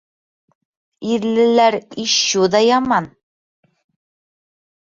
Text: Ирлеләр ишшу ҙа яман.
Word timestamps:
Ирлеләр 1.15 1.77
ишшу 2.05 2.49
ҙа 2.57 2.65
яман. 2.69 3.11